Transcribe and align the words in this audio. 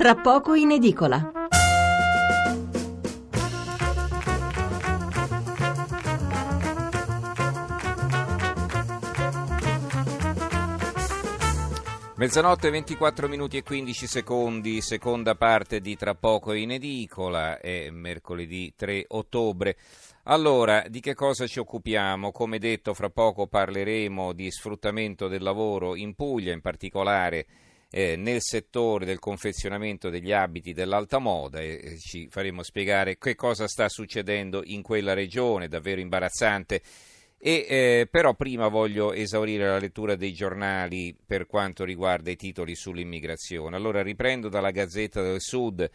tra 0.00 0.14
poco 0.14 0.54
in 0.54 0.70
edicola. 0.70 1.30
Mezzanotte 12.14 12.70
24 12.70 13.28
minuti 13.28 13.58
e 13.58 13.62
15 13.62 14.06
secondi, 14.06 14.80
seconda 14.80 15.34
parte 15.34 15.82
di 15.82 15.94
Tra 15.96 16.14
poco 16.14 16.54
in 16.54 16.70
edicola, 16.70 17.60
è 17.60 17.90
mercoledì 17.90 18.72
3 18.74 19.04
ottobre. 19.08 19.76
Allora, 20.22 20.82
di 20.88 21.00
che 21.00 21.12
cosa 21.12 21.46
ci 21.46 21.58
occupiamo? 21.58 22.32
Come 22.32 22.58
detto, 22.58 22.94
fra 22.94 23.10
poco 23.10 23.48
parleremo 23.48 24.32
di 24.32 24.50
sfruttamento 24.50 25.28
del 25.28 25.42
lavoro 25.42 25.94
in 25.94 26.14
Puglia, 26.14 26.54
in 26.54 26.62
particolare 26.62 27.46
eh, 27.90 28.14
nel 28.16 28.40
settore 28.40 29.04
del 29.04 29.18
confezionamento 29.18 30.10
degli 30.10 30.32
abiti 30.32 30.72
dell'alta 30.72 31.18
moda 31.18 31.60
e 31.60 31.96
ci 31.98 32.28
faremo 32.30 32.62
spiegare 32.62 33.18
che 33.18 33.34
cosa 33.34 33.66
sta 33.66 33.88
succedendo 33.88 34.62
in 34.64 34.82
quella 34.82 35.12
regione, 35.12 35.68
davvero 35.68 36.00
imbarazzante. 36.00 36.82
E, 37.42 37.66
eh, 37.68 38.08
però 38.10 38.34
prima 38.34 38.68
voglio 38.68 39.12
esaurire 39.12 39.66
la 39.66 39.78
lettura 39.78 40.14
dei 40.14 40.32
giornali 40.32 41.16
per 41.26 41.46
quanto 41.46 41.84
riguarda 41.84 42.30
i 42.30 42.36
titoli 42.36 42.74
sull'immigrazione. 42.74 43.76
Allora 43.76 44.02
riprendo 44.02 44.48
dalla 44.48 44.70
Gazzetta 44.70 45.22
del 45.22 45.40
Sud, 45.40 45.90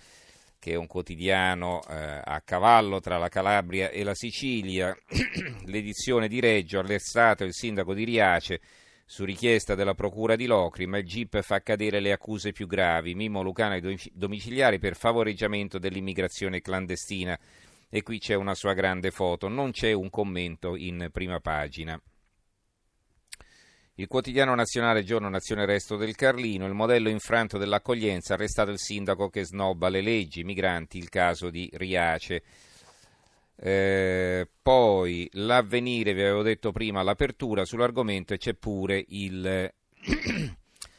che 0.57 0.71
è 0.71 0.75
un 0.75 0.87
quotidiano 0.87 1.81
eh, 1.87 2.21
a 2.23 2.41
cavallo 2.43 2.99
tra 2.99 3.19
la 3.19 3.29
Calabria 3.29 3.89
e 3.89 4.03
la 4.03 4.15
Sicilia, 4.15 4.97
l'edizione 5.65 6.27
di 6.27 6.39
Reggio, 6.39 6.79
arrestato 6.79 7.43
il 7.43 7.53
sindaco 7.53 7.93
di 7.93 8.03
Riace 8.03 8.59
su 9.07 9.23
richiesta 9.23 9.75
della 9.75 9.93
procura 9.93 10.35
di 10.35 10.47
Locri, 10.47 10.87
ma 10.87 10.97
il 10.97 11.05
GIP 11.05 11.41
fa 11.41 11.61
cadere 11.61 11.99
le 11.99 12.11
accuse 12.11 12.51
più 12.51 12.65
gravi, 12.65 13.13
Mimo 13.13 13.43
Lucano 13.43 13.75
ai 13.75 13.99
domiciliari 14.11 14.79
per 14.79 14.95
favoreggiamento 14.95 15.77
dell'immigrazione 15.77 16.59
clandestina. 16.59 17.39
E 17.87 18.01
qui 18.01 18.17
c'è 18.17 18.33
una 18.33 18.55
sua 18.55 18.73
grande 18.73 19.11
foto, 19.11 19.47
non 19.47 19.71
c'è 19.71 19.93
un 19.93 20.09
commento 20.09 20.75
in 20.75 21.09
prima 21.11 21.39
pagina. 21.39 22.01
Il 23.97 24.07
quotidiano 24.07 24.53
nazionale 24.55 25.05
Giorno 25.05 25.29
Nazione 25.29 25.65
Resto 25.65 25.95
del 25.95 26.15
Carlino, 26.15 26.65
il 26.65 26.73
modello 26.73 27.07
infranto 27.07 27.57
dell'accoglienza, 27.57 28.33
arrestato 28.33 28.71
il 28.71 28.79
sindaco 28.79 29.29
che 29.29 29.45
snobba 29.45 29.87
le 29.87 30.01
leggi, 30.01 30.43
migranti, 30.43 30.97
il 30.97 31.07
caso 31.07 31.49
di 31.49 31.69
Riace. 31.71 32.43
Eh, 33.57 34.47
poi 34.61 35.29
l'avvenire, 35.33 36.13
vi 36.13 36.21
avevo 36.21 36.41
detto 36.41 36.71
prima, 36.71 37.03
l'apertura 37.03 37.65
sull'argomento 37.65 38.33
e 38.33 38.37
c'è 38.37 38.53
pure 38.53 39.03
il, 39.09 39.71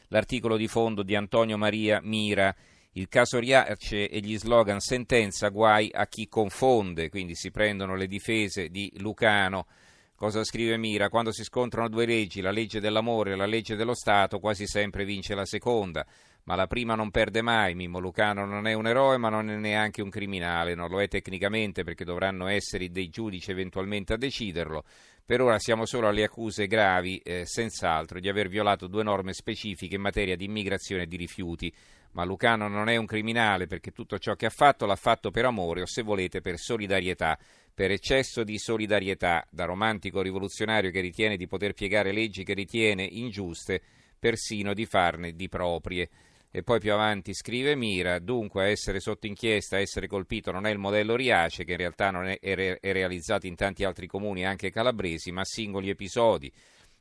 l'articolo 0.09 0.57
di 0.57 0.67
fondo 0.67 1.03
di 1.03 1.15
Antonio 1.15 1.57
Maria 1.57 1.99
Mira 2.01 2.55
il 2.97 3.07
caso 3.09 3.37
Riace 3.37 4.09
e 4.09 4.19
gli 4.19 4.37
slogan 4.37 4.79
sentenza 4.79 5.49
guai 5.49 5.91
a 5.93 6.07
chi 6.07 6.27
confonde, 6.27 7.09
quindi 7.09 7.35
si 7.35 7.51
prendono 7.51 7.95
le 7.95 8.07
difese 8.07 8.69
di 8.69 8.91
Lucano. 8.97 9.67
Cosa 10.15 10.43
scrive 10.43 10.77
Mira? 10.77 11.09
Quando 11.09 11.31
si 11.31 11.43
scontrano 11.43 11.89
due 11.89 12.07
leggi, 12.07 12.41
la 12.41 12.49
legge 12.49 12.79
dell'amore 12.79 13.33
e 13.33 13.35
la 13.35 13.45
legge 13.45 13.75
dello 13.75 13.93
Stato, 13.93 14.39
quasi 14.39 14.65
sempre 14.65 15.05
vince 15.05 15.35
la 15.35 15.45
seconda. 15.45 16.03
Ma 16.47 16.55
la 16.55 16.65
prima 16.67 16.95
non 16.95 17.11
perde 17.11 17.41
mai. 17.41 17.75
Mimmo 17.75 17.99
Lucano 17.99 18.45
non 18.45 18.67
è 18.67 18.73
un 18.73 18.87
eroe, 18.87 19.17
ma 19.17 19.27
non 19.27 19.49
è 19.49 19.55
neanche 19.57 20.01
un 20.01 20.09
criminale. 20.09 20.75
Non 20.75 20.89
lo 20.89 21.01
è 21.01 21.09
tecnicamente 21.09 21.83
perché 21.83 22.05
dovranno 22.05 22.47
essere 22.47 22.89
dei 22.89 23.09
giudici 23.09 23.51
eventualmente 23.51 24.13
a 24.13 24.17
deciderlo. 24.17 24.85
Per 25.25 25.41
ora 25.41 25.59
siamo 25.59 25.85
solo 25.85 26.07
alle 26.07 26.23
accuse 26.23 26.65
gravi, 26.67 27.17
eh, 27.17 27.45
senz'altro, 27.45 28.21
di 28.21 28.29
aver 28.29 28.47
violato 28.47 28.87
due 28.87 29.03
norme 29.03 29.33
specifiche 29.33 29.95
in 29.95 30.01
materia 30.01 30.37
di 30.37 30.45
immigrazione 30.45 31.03
e 31.03 31.07
di 31.07 31.17
rifiuti 31.17 31.73
ma 32.11 32.23
Lucano 32.23 32.67
non 32.67 32.89
è 32.89 32.95
un 32.95 33.05
criminale 33.05 33.67
perché 33.67 33.91
tutto 33.91 34.17
ciò 34.17 34.33
che 34.33 34.47
ha 34.47 34.49
fatto 34.49 34.87
l'ha 34.87 34.95
fatto 34.95 35.29
per 35.29 35.45
amore 35.45 35.81
o 35.81 35.85
se 35.85 36.01
volete 36.01 36.41
per 36.41 36.57
solidarietà, 36.57 37.37
per 37.71 37.91
eccesso 37.91 38.43
di 38.43 38.57
solidarietà, 38.57 39.45
da 39.51 39.65
romantico 39.65 40.21
rivoluzionario 40.23 40.89
che 40.89 41.01
ritiene 41.01 41.37
di 41.37 41.45
poter 41.45 41.73
piegare 41.73 42.11
leggi 42.11 42.43
che 42.43 42.55
ritiene 42.55 43.03
ingiuste, 43.03 43.81
persino 44.17 44.73
di 44.73 44.87
farne 44.87 45.33
di 45.33 45.47
proprie. 45.47 46.09
E 46.57 46.63
poi 46.63 46.79
più 46.79 46.91
avanti 46.91 47.35
scrive 47.35 47.75
Mira, 47.75 48.17
dunque 48.17 48.71
essere 48.71 48.99
sotto 48.99 49.27
inchiesta, 49.27 49.77
essere 49.77 50.07
colpito 50.07 50.51
non 50.51 50.65
è 50.65 50.71
il 50.71 50.79
modello 50.79 51.15
Riace, 51.15 51.63
che 51.63 51.73
in 51.73 51.77
realtà 51.77 52.09
non 52.09 52.25
è, 52.25 52.39
è, 52.39 52.79
è 52.79 52.91
realizzato 52.93 53.45
in 53.45 53.53
tanti 53.53 53.83
altri 53.83 54.07
comuni, 54.07 54.43
anche 54.43 54.71
calabresi, 54.71 55.31
ma 55.31 55.45
singoli 55.45 55.91
episodi. 55.91 56.51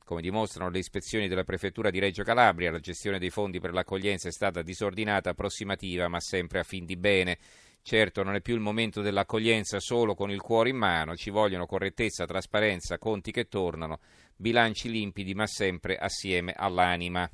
Come 0.05 0.21
dimostrano 0.21 0.69
le 0.69 0.81
ispezioni 0.81 1.27
della 1.27 1.45
prefettura 1.45 1.89
di 1.89 1.99
Reggio 1.99 2.23
Calabria, 2.23 2.71
la 2.71 2.81
gestione 2.81 3.19
dei 3.19 3.31
fondi 3.31 3.59
per 3.59 3.73
l'accoglienza 3.73 4.29
è 4.29 4.31
stata 4.31 4.61
disordinata, 4.61 5.31
approssimativa, 5.31 6.07
ma 6.07 6.21
sempre 6.21 6.59
a 6.59 6.63
fin 6.63 6.85
di 6.85 6.99
bene. 6.99 7.39
Certo, 7.81 8.23
non 8.23 8.35
è 8.35 8.43
più 8.43 8.53
il 8.53 8.61
momento 8.61 9.01
dell'accoglienza 9.01 9.81
solo 9.81 10.15
con 10.15 10.31
il 10.31 10.43
cuore 10.43 10.69
in 10.69 10.77
mano, 10.77 11.17
ci 11.17 11.31
vogliono 11.31 11.65
correttezza, 11.65 12.27
trasparenza, 12.27 12.99
conti 12.99 13.33
che 13.33 13.49
tornano, 13.49 14.01
bilanci 14.37 14.91
limpidi, 14.91 15.33
ma 15.33 15.47
sempre 15.47 15.97
assieme 15.97 16.53
all'anima. 16.55 17.27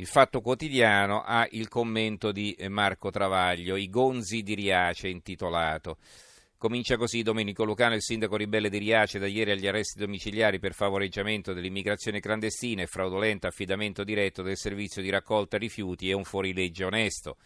Il 0.00 0.06
Fatto 0.06 0.40
Quotidiano 0.40 1.20
ha 1.20 1.46
il 1.50 1.68
commento 1.68 2.32
di 2.32 2.56
Marco 2.70 3.10
Travaglio, 3.10 3.76
I 3.76 3.90
gonzi 3.90 4.42
di 4.42 4.54
Riace 4.54 5.08
intitolato. 5.08 5.98
Comincia 6.56 6.96
così 6.96 7.22
Domenico 7.22 7.64
Lucano, 7.64 7.96
il 7.96 8.02
sindaco 8.02 8.36
ribelle 8.36 8.70
di 8.70 8.78
Riace, 8.78 9.18
da 9.18 9.26
ieri 9.26 9.50
agli 9.50 9.66
arresti 9.66 9.98
domiciliari 9.98 10.58
per 10.58 10.72
favoreggiamento 10.72 11.52
dell'immigrazione 11.52 12.20
clandestina 12.20 12.80
e 12.80 12.86
fraudolento 12.86 13.46
affidamento 13.46 14.02
diretto 14.02 14.40
del 14.40 14.56
servizio 14.56 15.02
di 15.02 15.10
raccolta 15.10 15.58
rifiuti 15.58 16.08
e 16.08 16.14
un 16.14 16.24
fuorilegge 16.24 16.84
onesto. 16.84 17.36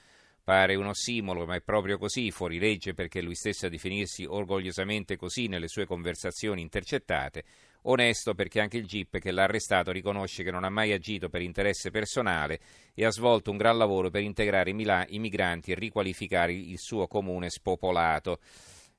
Pare 0.44 0.76
un 0.76 0.86
ossimolo, 0.86 1.46
ma 1.46 1.56
è 1.56 1.60
proprio 1.60 1.98
così, 1.98 2.30
fuorilegge 2.30 2.94
perché 2.94 3.20
lui 3.20 3.34
stesso 3.34 3.66
a 3.66 3.68
definirsi 3.68 4.26
orgogliosamente 4.26 5.16
così 5.16 5.48
nelle 5.48 5.66
sue 5.66 5.86
conversazioni 5.86 6.60
intercettate, 6.60 7.42
onesto 7.84 8.34
perché 8.34 8.60
anche 8.60 8.76
il 8.76 8.86
GIP 8.86 9.18
che 9.18 9.30
l'ha 9.30 9.44
arrestato 9.44 9.90
riconosce 9.90 10.42
che 10.42 10.50
non 10.50 10.64
ha 10.64 10.70
mai 10.70 10.92
agito 10.92 11.28
per 11.28 11.42
interesse 11.42 11.90
personale 11.90 12.60
e 12.94 13.04
ha 13.04 13.10
svolto 13.10 13.50
un 13.50 13.56
gran 13.56 13.76
lavoro 13.76 14.10
per 14.10 14.22
integrare 14.22 14.70
i 14.70 15.18
migranti 15.18 15.72
e 15.72 15.74
riqualificare 15.74 16.52
il 16.52 16.78
suo 16.78 17.06
comune 17.06 17.50
spopolato. 17.50 18.38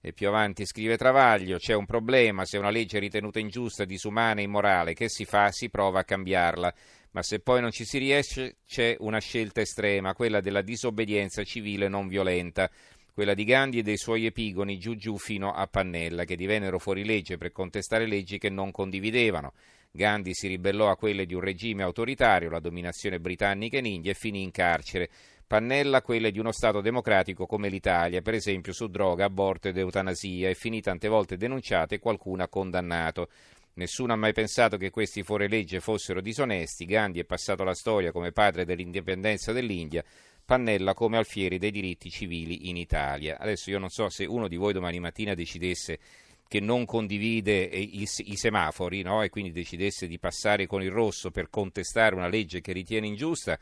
E 0.01 0.13
più 0.13 0.28
avanti 0.28 0.68
scrive 0.68 0.97
Travaglio, 0.97 1.57
c'è 1.57 1.73
un 1.73 1.88
problema, 1.88 2.46
se 2.46 2.59
una 2.59 2.69
legge 2.69 2.97
è 2.97 3.00
ritenuta 3.00 3.40
ingiusta, 3.40 3.85
disumana 3.85 4.40
e 4.40 4.44
immorale, 4.44 4.94
che 4.94 5.09
si 5.09 5.25
fa? 5.25 5.50
Si 5.52 5.69
prova 5.72 6.02
a 6.02 6.03
cambiarla. 6.03 6.72
Ma 7.09 7.23
se 7.23 7.40
poi 7.40 7.59
non 7.59 7.72
ci 7.72 7.85
si 7.85 7.97
riesce, 7.97 8.57
c'è 8.67 8.96
una 9.00 9.19
scelta 9.19 9.62
estrema, 9.62 10.13
quella 10.13 10.41
della 10.41 10.62
disobbedienza 10.62 11.44
civile 11.44 11.88
non 11.88 12.07
violenta, 12.07 12.69
quella 13.16 13.34
di 13.34 13.46
Gandhi 13.46 13.78
e 13.80 13.81
dei 13.81 13.96
suoi 13.96 14.26
epigoni 14.26 14.78
giù 14.78 14.96
giù 14.96 15.18
fino 15.18 15.53
a 15.53 15.66
Pannella, 15.68 16.26
che 16.26 16.36
divennero 16.36 16.80
fuori 16.80 17.06
legge 17.06 17.38
per 17.38 17.53
contestare 17.53 18.08
leggi 18.08 18.38
che 18.38 18.50
non 18.50 18.72
condividevano. 18.72 19.53
Gandhi 19.90 20.34
si 20.34 20.50
ribellò 20.50 20.90
a 20.90 20.98
quelle 20.98 21.26
di 21.26 21.34
un 21.34 21.40
regime 21.40 21.84
autoritario, 21.84 22.50
la 22.50 22.59
dominazione 22.59 23.22
britannica 23.22 23.78
in 23.78 23.86
India, 23.86 24.12
e 24.12 24.16
finì 24.16 24.42
in 24.42 24.52
carcere. 24.52 25.09
Pannella 25.48 26.02
quelle 26.02 26.30
di 26.30 26.40
uno 26.40 26.52
Stato 26.52 26.81
democratico 26.81 27.46
come 27.46 27.70
l'Italia, 27.70 28.22
per 28.22 28.34
esempio 28.34 28.74
su 28.74 28.88
droga, 28.88 29.24
aborto 29.24 29.70
ed 29.70 29.78
eutanasia, 29.78 30.50
e 30.50 30.53
finì 30.53 30.82
tante 30.82 31.08
volte 31.08 31.38
denunciate 31.38 31.96
e 31.96 32.00
qualcuno 32.00 32.44
ha 32.44 32.50
condannato. 32.50 33.30
Nessuno 33.76 34.12
ha 34.12 34.18
mai 34.18 34.34
pensato 34.34 34.76
che 34.76 34.90
questi 34.90 35.24
fuorilegge 35.24 35.80
fossero 35.80 36.20
disonesti. 36.20 36.86
Gandhi 36.86 37.20
è 37.20 37.26
passato 37.26 37.62
alla 37.62 37.74
storia 37.74 38.12
come 38.12 38.32
padre 38.32 38.66
dell'indipendenza 38.66 39.53
dell'India, 39.53 40.03
Pannella 40.45 40.94
come 40.94 41.17
alfieri 41.17 41.57
dei 41.57 41.72
diritti 41.72 42.09
civili 42.09 42.69
in 42.69 42.78
Italia. 42.78 43.38
Adesso 43.39 43.72
io 43.72 43.79
non 43.79 43.89
so 43.89 44.09
se 44.09 44.25
uno 44.25 44.47
di 44.47 44.56
voi 44.56 44.73
domani 44.73 45.00
mattina 45.00 45.33
decidesse 45.33 46.00
che 46.47 46.59
non 46.59 46.85
condivide 46.85 47.69
eh, 47.69 47.79
i, 47.79 48.03
i 48.03 48.35
semafori 48.35 49.01
no? 49.01 49.23
e 49.23 49.29
quindi 49.29 49.51
decidesse 49.51 50.07
di 50.07 50.19
passare 50.19 50.67
con 50.67 50.84
il 50.84 50.91
rosso 50.91 51.31
per 51.31 51.50
contestare 51.50 52.16
una 52.16 52.28
legge 52.28 52.61
che 52.61 52.72
ritiene 52.72 53.07
ingiusta 53.07 53.57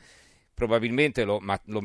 probabilmente 0.54 1.24
lo, 1.24 1.40
ma, 1.40 1.60
lo, 1.66 1.82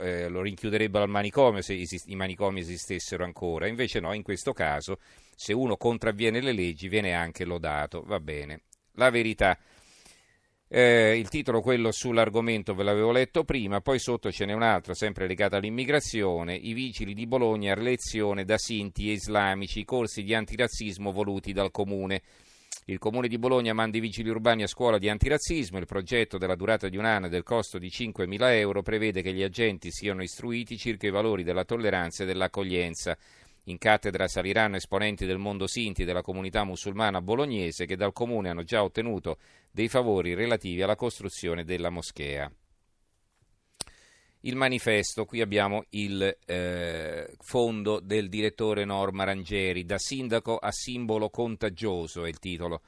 eh, 0.00 0.28
lo 0.28 0.40
rinchiuderebbero 0.40 1.04
al 1.04 1.10
manicomio 1.10 1.60
se 1.60 1.78
esist- 1.78 2.08
i 2.08 2.16
manicomi 2.16 2.60
esistessero 2.60 3.24
ancora. 3.24 3.66
Invece 3.66 4.00
no, 4.00 4.12
in 4.12 4.22
questo 4.22 4.52
caso, 4.52 4.98
se 5.34 5.52
uno 5.52 5.76
contravviene 5.76 6.40
le 6.40 6.52
leggi, 6.52 6.88
viene 6.88 7.14
anche 7.14 7.44
lodato. 7.44 8.02
Va 8.02 8.20
bene. 8.20 8.62
La 8.94 9.10
verità. 9.10 9.58
Eh, 10.72 11.18
il 11.18 11.28
titolo, 11.28 11.60
quello 11.62 11.90
sull'argomento, 11.90 12.76
ve 12.76 12.84
l'avevo 12.84 13.10
letto 13.10 13.42
prima, 13.42 13.80
poi 13.80 13.98
sotto 13.98 14.30
ce 14.30 14.44
n'è 14.44 14.52
un 14.52 14.62
altro, 14.62 14.94
sempre 14.94 15.26
legato 15.26 15.56
all'immigrazione. 15.56 16.54
I 16.54 16.74
vigili 16.74 17.12
di 17.12 17.26
Bologna, 17.26 17.74
lezione 17.74 18.44
da 18.44 18.56
sinti 18.56 19.08
e 19.08 19.14
islamici, 19.14 19.84
corsi 19.84 20.22
di 20.22 20.32
antirazzismo 20.32 21.10
voluti 21.10 21.52
dal 21.52 21.72
comune. 21.72 22.22
Il 22.84 22.98
Comune 22.98 23.26
di 23.26 23.36
Bologna 23.36 23.72
manda 23.72 23.96
i 23.96 24.00
vigili 24.00 24.30
urbani 24.30 24.62
a 24.62 24.68
scuola 24.68 24.98
di 24.98 25.08
antirazzismo. 25.08 25.78
Il 25.78 25.86
progetto 25.86 26.38
della 26.38 26.54
durata 26.54 26.88
di 26.88 26.96
un 26.96 27.04
anno 27.04 27.26
e 27.26 27.30
del 27.30 27.42
costo 27.42 27.78
di 27.78 27.88
5.000 27.88 28.54
euro 28.54 28.82
prevede 28.82 29.22
che 29.22 29.32
gli 29.32 29.42
agenti 29.42 29.90
siano 29.90 30.22
istruiti 30.22 30.78
circa 30.78 31.08
i 31.08 31.10
valori 31.10 31.42
della 31.42 31.64
tolleranza 31.64 32.22
e 32.22 32.26
dell'accoglienza. 32.26 33.16
In 33.64 33.78
cattedra 33.78 34.26
saliranno 34.26 34.76
esponenti 34.76 35.26
del 35.26 35.38
mondo 35.38 35.66
sinti 35.66 36.04
della 36.04 36.22
comunità 36.22 36.64
musulmana 36.64 37.20
bolognese 37.20 37.86
che 37.86 37.96
dal 37.96 38.12
Comune 38.12 38.48
hanno 38.48 38.64
già 38.64 38.82
ottenuto 38.82 39.38
dei 39.70 39.88
favori 39.88 40.34
relativi 40.34 40.82
alla 40.82 40.96
costruzione 40.96 41.64
della 41.64 41.90
moschea. 41.90 42.50
il 44.42 44.56
manifesto, 44.56 45.26
qui 45.26 45.42
abbiamo 45.42 45.84
il 45.90 46.38
eh, 46.46 47.34
fondo 47.40 48.00
del 48.00 48.30
direttore 48.30 48.86
Norma 48.86 49.24
Rangeri, 49.24 49.84
da 49.84 49.98
sindaco 49.98 50.56
a 50.56 50.72
simbolo 50.72 51.28
contagioso 51.28 52.24
è 52.24 52.28
il 52.28 52.38
titolo. 52.38 52.80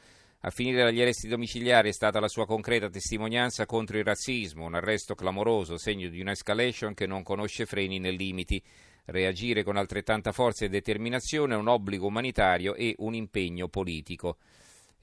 A 0.44 0.50
finire 0.50 0.82
dagli 0.82 1.00
arresti 1.00 1.28
domiciliari 1.28 1.90
è 1.90 1.92
stata 1.92 2.18
la 2.18 2.26
sua 2.26 2.46
concreta 2.46 2.88
testimonianza 2.88 3.64
contro 3.64 3.98
il 3.98 4.04
razzismo, 4.04 4.64
un 4.64 4.74
arresto 4.74 5.14
clamoroso, 5.14 5.78
segno 5.78 6.08
di 6.08 6.20
un'escalation 6.20 6.94
che 6.94 7.06
non 7.06 7.22
conosce 7.22 7.64
freni 7.64 8.00
né 8.00 8.10
limiti. 8.10 8.60
Reagire 9.04 9.64
con 9.64 9.76
altrettanta 9.76 10.32
forza 10.32 10.64
e 10.64 10.68
determinazione 10.68 11.54
è 11.54 11.56
un 11.56 11.68
obbligo 11.68 12.06
umanitario 12.06 12.74
e 12.74 12.94
un 12.98 13.14
impegno 13.14 13.68
politico. 13.68 14.38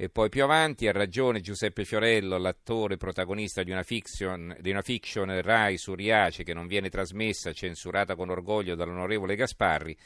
E 0.01 0.07
poi 0.07 0.29
più 0.29 0.43
avanti 0.43 0.87
ha 0.87 0.93
ragione 0.93 1.41
Giuseppe 1.41 1.83
Fiorello, 1.83 2.37
l'attore 2.37 2.95
protagonista 2.95 3.63
di 3.63 3.71
una 3.71 3.83
fiction, 3.83 4.55
di 4.61 4.69
una 4.69 4.81
fiction 4.81 5.41
Rai 5.41 5.77
su 5.77 5.93
Riace 5.93 6.43
che 6.43 6.53
non 6.53 6.67
viene 6.67 6.89
trasmessa, 6.89 7.51
censurata 7.51 8.15
con 8.15 8.29
orgoglio 8.29 8.75
dall'onorevole 8.75 9.35
Gasparri, 9.35 9.97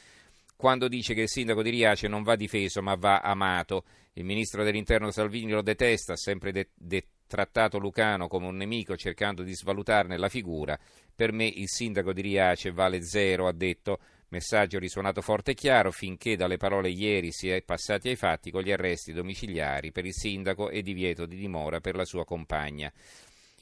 quando 0.56 0.88
dice 0.88 1.14
che 1.14 1.22
il 1.22 1.28
sindaco 1.28 1.62
di 1.62 1.70
Riace 1.70 2.08
non 2.08 2.24
va 2.24 2.34
difeso 2.34 2.82
ma 2.82 2.96
va 2.96 3.20
amato. 3.20 3.84
Il 4.14 4.24
ministro 4.24 4.64
dell'interno 4.64 5.12
Salvini 5.12 5.52
lo 5.52 5.62
detesta, 5.62 6.14
ha 6.14 6.16
sempre 6.16 6.50
de- 6.50 6.70
de- 6.74 7.06
trattato 7.34 7.78
Lucano 7.78 8.28
come 8.28 8.46
un 8.46 8.56
nemico 8.56 8.96
cercando 8.96 9.42
di 9.42 9.52
svalutarne 9.52 10.16
la 10.16 10.28
figura. 10.28 10.78
Per 11.12 11.32
me 11.32 11.46
il 11.46 11.68
sindaco 11.68 12.12
di 12.12 12.20
Riace 12.20 12.70
vale 12.70 13.02
zero, 13.02 13.48
ha 13.48 13.52
detto. 13.52 13.98
Messaggio 14.28 14.78
risuonato 14.78 15.20
forte 15.20 15.52
e 15.52 15.54
chiaro 15.54 15.92
finché 15.92 16.36
dalle 16.36 16.56
parole 16.56 16.88
ieri 16.90 17.30
si 17.30 17.48
è 17.48 17.62
passati 17.62 18.08
ai 18.08 18.16
fatti 18.16 18.50
con 18.50 18.62
gli 18.62 18.72
arresti 18.72 19.12
domiciliari 19.12 19.92
per 19.92 20.06
il 20.06 20.12
sindaco 20.12 20.70
e 20.70 20.82
divieto 20.82 21.26
di 21.26 21.36
dimora 21.36 21.80
per 21.80 21.94
la 21.94 22.04
sua 22.04 22.24
compagna. 22.24 22.92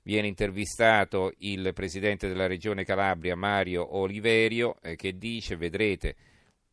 Viene 0.03 0.29
intervistato 0.29 1.33
il 1.39 1.73
presidente 1.75 2.29
della 2.29 2.47
regione 2.47 2.85
Calabria 2.85 3.37
Mario 3.37 3.97
Oliverio 3.97 4.77
eh, 4.83 4.97
che 4.97 5.17
dice 5.17 5.57
vedrete 5.57 6.17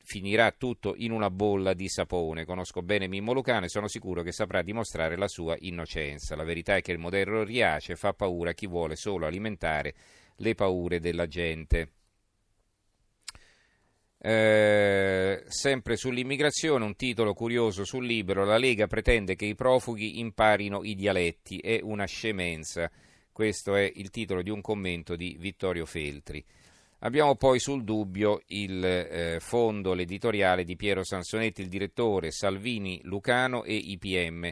finirà 0.10 0.52
tutto 0.52 0.96
in 0.98 1.12
una 1.12 1.30
bolla 1.30 1.76
di 1.76 1.88
sapone. 1.88 2.44
Conosco 2.44 2.82
bene 2.82 3.08
Mimmo 3.08 3.32
Lucano 3.32 3.66
e 3.66 3.70
sono 3.70 3.88
sicuro 3.88 4.24
che 4.24 4.32
saprà 4.32 4.64
dimostrare 4.64 5.16
la 5.16 5.28
sua 5.28 5.56
innocenza. 5.60 6.36
La 6.36 6.44
verità 6.44 6.76
è 6.76 6.82
che 6.82 6.92
il 6.92 6.98
modello 6.98 7.44
Riace 7.44 7.96
fa 7.96 8.14
paura 8.14 8.50
a 8.50 8.54
chi 8.54 8.66
vuole 8.66 8.96
solo 8.96 9.28
alimentare 9.28 9.94
le 10.38 10.56
paure 10.56 11.00
della 11.00 11.28
gente. 11.28 11.92
Eh, 14.18 15.44
sempre 15.46 15.96
sull'immigrazione, 15.96 16.84
un 16.84 16.96
titolo 16.96 17.36
curioso 17.36 17.86
sul 17.86 18.08
libro, 18.08 18.44
la 18.46 18.58
Lega 18.58 18.88
pretende 18.88 19.36
che 19.36 19.46
i 19.46 19.54
profughi 19.54 20.20
imparino 20.20 20.84
i 20.84 20.96
dialetti, 20.96 21.60
è 21.60 21.82
una 21.84 22.06
scemenza. 22.06 22.90
Questo 23.32 23.76
è 23.76 23.92
il 23.94 24.10
titolo 24.10 24.42
di 24.42 24.50
un 24.50 24.62
commento 24.62 25.16
di 25.16 25.38
Vittorio 25.40 25.86
Feltri. 25.86 26.44
Abbiamo 27.02 27.36
poi 27.36 27.60
sul 27.60 27.86
dubbio 27.86 28.42
il 28.48 28.84
eh, 28.84 29.38
fondo, 29.40 29.94
l'editoriale 29.94 30.66
di 30.66 30.76
Piero 30.76 31.06
Sansonetti, 31.06 31.62
il 31.62 31.70
direttore, 31.70 32.30
Salvini, 32.32 33.00
Lucano 33.04 33.64
e 33.64 33.74
IPM. 33.74 34.52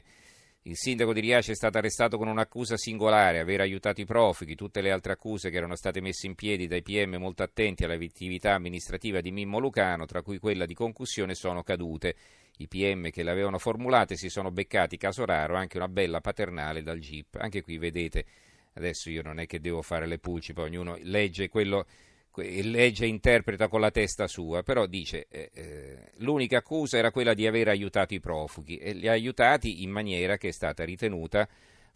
Il 0.62 0.78
sindaco 0.78 1.12
di 1.12 1.20
Riace 1.20 1.52
è 1.52 1.56
stato 1.56 1.78
arrestato 1.78 2.18
con 2.18 2.30
un'accusa 2.30 2.78
singolare, 2.78 3.40
aver 3.40 3.60
aiutato 3.60 4.00
i 4.00 4.06
profughi, 4.06 4.56
tutte 4.56 4.80
le 4.80 4.92
altre 4.92 5.12
accuse 5.12 5.50
che 5.50 5.58
erano 5.58 5.76
state 5.76 6.00
messe 6.00 6.26
in 6.26 6.36
piedi 6.36 6.68
dai 6.68 6.82
PM 6.84 7.18
molto 7.18 7.44
attenti 7.44 7.84
all'attività 7.84 8.54
amministrativa 8.54 9.20
di 9.20 9.32
Mimmo 9.32 9.60
Lucano, 9.60 10.06
tra 10.06 10.22
cui 10.22 10.40
quella 10.40 10.66
di 10.66 10.74
concussione, 10.74 11.36
sono 11.36 11.64
cadute. 11.64 12.16
I 12.60 12.68
PM 12.70 13.10
che 13.10 13.24
le 13.24 13.32
avevano 13.32 13.58
formulate 13.58 14.16
si 14.16 14.30
sono 14.30 14.52
beccati, 14.52 14.96
caso 14.96 15.26
raro, 15.26 15.58
anche 15.58 15.76
una 15.76 15.90
bella 15.90 16.22
paternale 16.22 16.82
dal 16.82 17.00
GIP. 17.00 17.36
Anche 17.40 17.62
qui 17.62 17.78
vedete, 17.78 18.26
adesso 18.76 19.10
io 19.10 19.22
non 19.22 19.40
è 19.40 19.46
che 19.46 19.60
devo 19.60 19.82
fare 19.82 20.06
le 20.06 20.18
pulci, 20.18 20.54
poi 20.54 20.68
ognuno 20.68 20.98
legge 21.02 21.50
quello 21.50 21.86
legge 22.44 23.06
e 23.06 23.07
interpreta 23.07 23.68
con 23.68 23.80
la 23.80 23.92
testa 23.92 24.28
sua, 24.28 24.63
però 24.63 24.86
dice 24.86 25.28
eh, 25.30 25.50
eh, 25.54 26.12
l'unica 26.18 26.57
accusa 26.57 26.98
era 26.98 27.12
quella 27.12 27.34
di 27.34 27.48
aver 27.48 27.68
aiutato 27.68 28.13
i 28.13 28.19
profughi 28.19 28.78
e 28.78 28.94
li 28.94 29.07
ha 29.07 29.12
aiutati 29.12 29.84
in 29.84 29.89
maniera 29.89 30.38
che 30.38 30.50
è 30.50 30.51
stata 30.51 30.84
ritenuta 30.84 31.48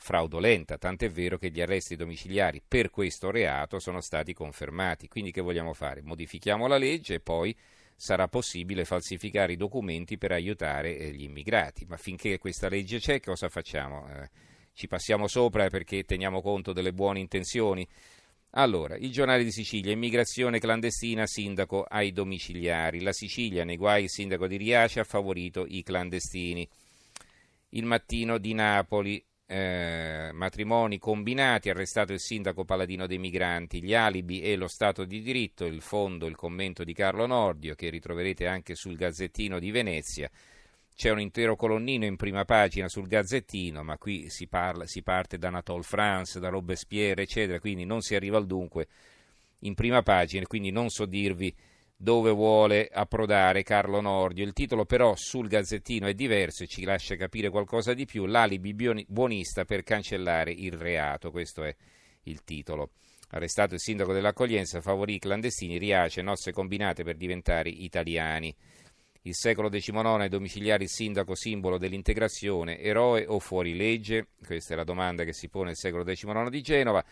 fraudolenta, 0.01 0.79
tant'è 0.79 1.09
vero 1.11 1.37
che 1.37 1.51
gli 1.51 1.61
arresti 1.61 1.95
domiciliari 1.95 2.61
per 2.67 2.89
questo 2.89 3.29
reato 3.29 3.79
sono 3.79 4.01
stati 4.01 4.33
confermati. 4.33 5.07
Quindi 5.07 5.31
che 5.31 5.41
vogliamo 5.41 5.73
fare? 5.73 6.01
Modifichiamo 6.01 6.65
la 6.65 6.77
legge 6.77 7.15
e 7.15 7.19
poi 7.19 7.55
sarà 7.95 8.27
possibile 8.27 8.83
falsificare 8.83 9.53
i 9.53 9.57
documenti 9.57 10.17
per 10.17 10.31
aiutare 10.31 10.97
eh, 10.97 11.11
gli 11.11 11.21
immigrati, 11.21 11.85
ma 11.85 11.97
finché 11.97 12.39
questa 12.39 12.67
legge 12.67 12.97
c'è 12.97 13.19
cosa 13.19 13.47
facciamo? 13.47 14.09
Eh, 14.09 14.29
ci 14.73 14.87
passiamo 14.87 15.27
sopra 15.27 15.69
perché 15.69 16.03
teniamo 16.03 16.41
conto 16.41 16.73
delle 16.73 16.93
buone 16.93 17.19
intenzioni? 17.19 17.87
Allora, 18.53 18.97
il 18.97 19.11
giornale 19.11 19.45
di 19.45 19.51
Sicilia, 19.51 19.93
immigrazione 19.93 20.59
clandestina, 20.59 21.25
sindaco 21.25 21.83
ai 21.87 22.11
domiciliari. 22.11 23.01
La 23.01 23.13
Sicilia, 23.13 23.63
nei 23.63 23.77
guai 23.77 24.03
il 24.03 24.09
sindaco 24.09 24.45
di 24.45 24.57
Riace 24.57 24.99
ha 24.99 25.05
favorito 25.05 25.65
i 25.65 25.81
clandestini. 25.83 26.67
Il 27.69 27.85
mattino 27.85 28.37
di 28.37 28.53
Napoli, 28.53 29.23
eh, 29.45 30.31
matrimoni 30.33 30.97
combinati, 30.99 31.69
arrestato 31.69 32.11
il 32.11 32.19
sindaco 32.19 32.65
paladino 32.65 33.07
dei 33.07 33.19
migranti, 33.19 33.81
gli 33.81 33.93
alibi 33.93 34.41
e 34.41 34.57
lo 34.57 34.67
Stato 34.67 35.05
di 35.05 35.21
diritto, 35.21 35.65
il 35.65 35.79
fondo, 35.79 36.25
il 36.25 36.35
commento 36.35 36.83
di 36.83 36.93
Carlo 36.93 37.25
Nordio, 37.25 37.73
che 37.75 37.89
ritroverete 37.89 38.47
anche 38.47 38.75
sul 38.75 38.97
Gazzettino 38.97 39.59
di 39.59 39.71
Venezia. 39.71 40.29
C'è 41.01 41.09
un 41.09 41.19
intero 41.19 41.55
colonnino 41.55 42.05
in 42.05 42.15
prima 42.15 42.45
pagina 42.45 42.87
sul 42.87 43.07
Gazzettino, 43.07 43.81
ma 43.81 43.97
qui 43.97 44.29
si, 44.29 44.45
parla, 44.45 44.85
si 44.85 45.01
parte 45.01 45.39
da 45.39 45.47
Anatole 45.47 45.81
France, 45.81 46.39
da 46.39 46.49
Robespierre, 46.49 47.23
eccetera, 47.23 47.59
quindi 47.59 47.85
non 47.85 48.01
si 48.01 48.13
arriva 48.13 48.37
al 48.37 48.45
dunque 48.45 48.87
in 49.61 49.73
prima 49.73 50.03
pagina, 50.03 50.45
quindi 50.45 50.69
non 50.69 50.89
so 50.89 51.07
dirvi 51.07 51.51
dove 51.97 52.29
vuole 52.29 52.87
approdare 52.87 53.63
Carlo 53.63 53.99
Nordio. 53.99 54.43
Il 54.43 54.53
titolo 54.53 54.85
però 54.85 55.15
sul 55.15 55.47
Gazzettino 55.47 56.05
è 56.05 56.13
diverso 56.13 56.61
e 56.61 56.67
ci 56.67 56.83
lascia 56.83 57.15
capire 57.15 57.49
qualcosa 57.49 57.95
di 57.95 58.05
più, 58.05 58.27
l'alibi 58.27 58.75
buonista 59.07 59.65
per 59.65 59.81
cancellare 59.81 60.51
il 60.51 60.73
reato, 60.73 61.31
questo 61.31 61.63
è 61.63 61.75
il 62.25 62.43
titolo. 62.43 62.91
Arrestato 63.29 63.73
il 63.73 63.79
sindaco 63.79 64.13
dell'accoglienza, 64.13 64.81
favorì 64.81 65.15
i 65.15 65.19
clandestini, 65.19 65.79
Riace, 65.79 66.21
nozze 66.21 66.51
combinate 66.51 67.03
per 67.03 67.15
diventare 67.15 67.69
italiani. 67.69 68.55
Il 69.23 69.35
secolo 69.35 69.69
XIX 69.69 70.27
il 70.81 70.89
sindaco 70.89 71.35
simbolo 71.35 71.77
dell'integrazione, 71.77 72.79
eroe 72.79 73.25
o 73.27 73.37
fuorilegge? 73.37 74.29
Questa 74.43 74.73
è 74.73 74.75
la 74.75 74.83
domanda 74.83 75.23
che 75.23 75.33
si 75.33 75.47
pone 75.47 75.71
il 75.71 75.77
secolo 75.77 76.03
XIX 76.03 76.49
di 76.49 76.61
Genova. 76.61 77.05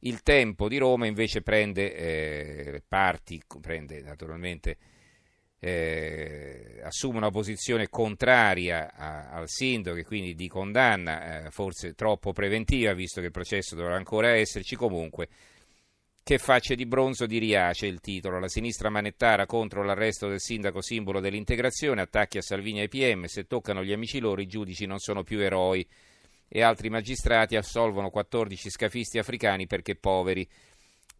Il 0.00 0.20
tempo 0.20 0.68
di 0.68 0.76
Roma 0.76 1.06
invece 1.06 1.40
prende 1.40 1.94
eh, 1.94 2.82
parti, 2.86 3.42
prende 3.62 4.02
naturalmente, 4.02 4.76
eh, 5.58 6.82
assume 6.82 7.16
una 7.16 7.30
posizione 7.30 7.88
contraria 7.88 8.92
a, 8.92 9.30
al 9.30 9.48
sindaco 9.48 9.96
e 9.96 10.04
quindi 10.04 10.34
di 10.34 10.48
condanna, 10.48 11.46
eh, 11.46 11.50
forse 11.50 11.94
troppo 11.94 12.32
preventiva, 12.32 12.92
visto 12.92 13.20
che 13.20 13.26
il 13.26 13.32
processo 13.32 13.74
dovrà 13.74 13.96
ancora 13.96 14.34
esserci 14.34 14.76
comunque 14.76 15.28
che 16.24 16.38
facce 16.38 16.74
di 16.74 16.86
bronzo 16.86 17.26
di 17.26 17.36
Riace 17.36 17.86
il 17.86 18.00
titolo. 18.00 18.40
La 18.40 18.48
sinistra 18.48 18.88
manettara 18.88 19.44
contro 19.44 19.84
l'arresto 19.84 20.26
del 20.26 20.40
sindaco 20.40 20.80
simbolo 20.80 21.20
dell'integrazione, 21.20 22.00
attacchi 22.00 22.38
a 22.38 22.42
Salvini 22.42 22.80
e 22.80 22.88
PM, 22.88 23.26
se 23.26 23.44
toccano 23.44 23.84
gli 23.84 23.92
amici 23.92 24.20
loro 24.20 24.40
i 24.40 24.46
giudici 24.46 24.86
non 24.86 24.98
sono 24.98 25.22
più 25.22 25.38
eroi 25.38 25.86
e 26.48 26.62
altri 26.62 26.88
magistrati 26.88 27.56
assolvono 27.56 28.08
14 28.08 28.70
scafisti 28.70 29.18
africani 29.18 29.66
perché 29.66 29.96
poveri. 29.96 30.48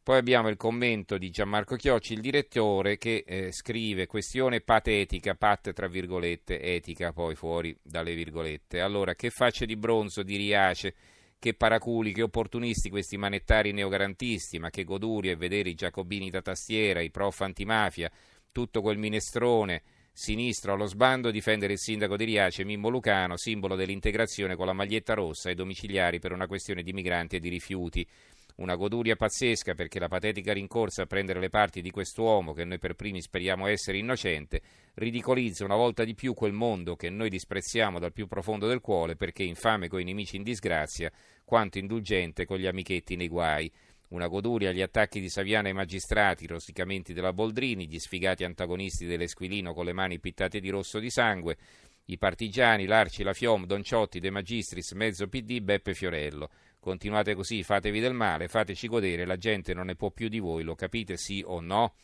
Poi 0.03 0.17
abbiamo 0.17 0.49
il 0.49 0.57
commento 0.57 1.19
di 1.19 1.31
Gianmarco 1.31 1.77
Chiocci, 1.77 2.15
il 2.15 2.21
direttore, 2.21 2.97
che 2.97 3.25
eh, 3.27 3.53
scrive 3.53 4.07
questione 4.07 4.63
patetica, 4.63 5.35
pat 5.35 5.73
tra 5.73 5.87
virgolette, 5.87 6.61
etica 6.61 7.13
poi 7.13 7.35
fuori 7.35 7.77
dalle 7.83 8.15
virgolette. 8.15 8.81
Allora, 8.81 9.15
che 9.15 9.29
facce 9.29 9.67
di 9.67 9.77
bronzo 9.77 10.23
di 10.23 10.37
Riace? 10.37 10.95
Che 11.39 11.55
paraculi, 11.55 12.13
che 12.13 12.23
opportunisti 12.23 12.89
questi 12.89 13.17
manettari 13.17 13.73
neogarantisti, 13.73 14.59
ma 14.59 14.71
che 14.71 14.85
goduria 14.85 15.37
vedere 15.37 15.69
i 15.69 15.75
giacobini 15.75 16.31
da 16.31 16.41
tastiera, 16.41 17.01
i 17.01 17.11
prof 17.11 17.41
antimafia, 17.43 18.11
tutto 18.51 18.81
quel 18.81 18.99
minestrone 18.99 19.83
sinistro 20.17 20.73
allo 20.73 20.87
sbando 20.87 21.33
difendere 21.33 21.73
il 21.73 21.81
sindaco 21.81 22.17
di 22.17 22.25
Riace, 22.25 22.65
Mimmo 22.65 22.89
Lucano, 22.89 23.37
simbolo 23.37 23.75
dell'integrazione 23.75 24.55
con 24.55 24.65
la 24.65 24.73
maglietta 24.73 25.13
rossa 25.13 25.49
ai 25.49 25.57
domiciliari 25.57 26.21
per 26.21 26.31
una 26.31 26.47
questione 26.47 26.85
di 26.85 26.93
migranti 26.93 27.37
e 27.37 27.41
di 27.41 27.49
rifiuti. 27.49 28.07
Una 28.57 28.77
goduria 28.77 29.17
pazzesca 29.17 29.75
perché 29.75 29.99
la 29.99 30.07
patetica 30.07 30.53
rincorsa 30.53 31.03
a 31.03 31.07
prendere 31.07 31.41
le 31.41 31.49
parti 31.49 31.83
di 31.83 31.91
quest'uomo, 31.91 32.53
che 32.53 32.65
noi 32.65 32.79
per 32.79 32.95
primi 32.95 33.21
speriamo 33.21 33.67
essere 33.67 33.99
innocente, 33.99 34.63
ridicolizza 34.95 35.65
una 35.65 35.75
volta 35.75 36.05
di 36.05 36.15
più 36.15 36.35
quel 36.35 36.53
mondo 36.53 36.95
che 36.95 37.11
noi 37.11 37.31
disprezziamo 37.31 37.99
dal 37.99 38.13
più 38.13 38.29
profondo 38.29 38.69
del 38.69 38.81
cuore 38.81 39.17
perché 39.17 39.43
infame 39.43 39.89
coi 39.89 40.05
nemici 40.05 40.37
in 40.37 40.45
disgrazia, 40.45 41.11
quanto 41.45 41.79
indulgente 41.79 42.45
con 42.45 42.59
gli 42.59 42.67
amichetti 42.67 43.17
nei 43.17 43.27
guai. 43.27 43.69
Una 44.11 44.29
goduria 44.29 44.71
agli 44.71 44.83
attacchi 44.83 45.19
di 45.19 45.29
Saviano 45.29 45.67
ai 45.67 45.75
magistrati, 45.75 46.45
i 46.45 46.47
rosicamenti 46.47 47.13
della 47.13 47.33
Boldrini, 47.33 47.89
gli 47.89 47.99
sfigati 47.99 48.45
antagonisti 48.45 49.05
dell'Esquilino 49.05 49.75
con 49.75 49.85
le 49.85 49.93
mani 49.93 50.21
pittate 50.21 50.61
di 50.61 50.69
rosso 50.69 51.01
di 51.01 51.11
sangue, 51.11 51.57
i 52.05 52.19
partigiani, 52.19 52.87
l'Arci, 52.87 53.25
la 53.25 53.33
Fiom, 53.33 53.67
Don 53.67 53.83
Ciotti, 53.83 54.21
De 54.21 54.31
Magistris, 54.31 54.93
mezzo 54.93 55.27
PD, 55.27 55.59
Beppe 55.59 55.95
Fiorello 55.95 56.51
Continuate 56.85 57.35
così, 57.35 57.63
fatevi 57.63 57.99
del 57.99 58.13
male, 58.13 58.47
fateci 58.47 58.89
godere, 58.89 59.25
la 59.25 59.39
gente 59.39 59.73
non 59.73 59.87
ne 59.87 59.95
può 59.95 60.11
più 60.11 60.29
di 60.29 60.39
voi, 60.39 60.65
lo 60.65 60.75
capite 60.75 61.17
sì 61.17 61.43
o 61.43 61.61
no? 61.61 61.95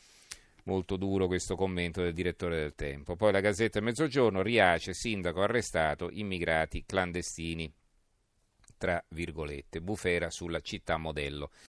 Molto 0.65 0.97
duro 0.97 1.27
questo 1.27 1.55
commento 1.55 2.01
del 2.01 2.15
direttore 2.15 2.57
del 2.57 2.75
Tempo. 2.75 3.15
Poi 3.15 3.31
la 3.31 3.41
Gazzetta 3.41 3.79
Mezzogiorno, 3.83 4.41
Riace, 4.41 4.95
sindaco 4.95 5.43
arrestato, 5.43 6.09
immigrati 6.11 6.87
clandestini 6.87 7.71
tra 8.79 9.05
virgolette, 9.11 9.83
bufera 9.83 10.31
sulla 10.31 10.61
città 10.61 10.97
modello. 10.97 11.51